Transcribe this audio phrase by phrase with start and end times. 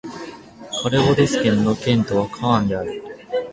[0.81, 3.03] カルヴァドス県の県都はカーンである